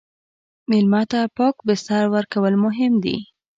مېلمه 0.69 1.01
ته 1.11 1.19
پاک 1.37 1.55
بستر 1.67 2.03
ورکول 2.13 2.53
مهم 2.65 2.93
دي. 3.03 3.17